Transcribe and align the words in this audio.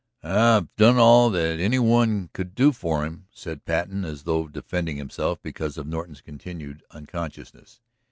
"I've 0.23 0.75
done 0.77 0.97
all 0.97 1.29
that 1.29 1.59
any 1.59 1.77
one 1.77 2.31
could 2.33 2.55
do 2.55 2.71
for 2.71 3.05
him," 3.05 3.27
said 3.29 3.65
Patten, 3.65 4.03
as 4.03 4.23
though 4.23 4.47
defending 4.47 4.97
himself 4.97 5.39
because 5.43 5.77
of 5.77 5.85
Norton's 5.85 6.21
continued 6.21 6.83
unconsciousness. 6.89 7.81